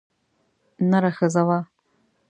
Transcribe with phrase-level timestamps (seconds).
[0.89, 1.59] نره ښځه وه.